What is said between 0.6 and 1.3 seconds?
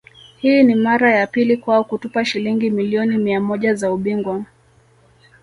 ni mara ya